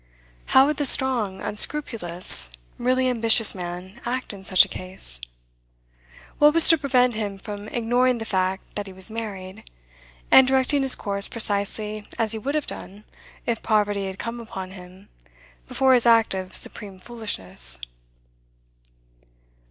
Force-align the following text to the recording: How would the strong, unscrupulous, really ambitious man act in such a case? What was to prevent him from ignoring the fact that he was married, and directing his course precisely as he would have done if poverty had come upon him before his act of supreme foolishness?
How 0.47 0.65
would 0.65 0.77
the 0.77 0.85
strong, 0.87 1.41
unscrupulous, 1.41 2.49
really 2.79 3.07
ambitious 3.07 3.53
man 3.53 4.01
act 4.03 4.33
in 4.33 4.43
such 4.43 4.65
a 4.65 4.67
case? 4.67 5.21
What 6.39 6.55
was 6.55 6.67
to 6.69 6.77
prevent 6.79 7.13
him 7.13 7.37
from 7.37 7.67
ignoring 7.67 8.17
the 8.17 8.25
fact 8.25 8.73
that 8.73 8.87
he 8.87 8.93
was 8.93 9.11
married, 9.11 9.63
and 10.31 10.47
directing 10.47 10.81
his 10.81 10.95
course 10.95 11.27
precisely 11.27 12.07
as 12.17 12.31
he 12.31 12.39
would 12.39 12.55
have 12.55 12.65
done 12.65 13.03
if 13.45 13.61
poverty 13.61 14.07
had 14.07 14.17
come 14.17 14.39
upon 14.39 14.71
him 14.71 15.09
before 15.67 15.93
his 15.93 16.07
act 16.07 16.33
of 16.33 16.55
supreme 16.57 16.97
foolishness? 16.97 17.79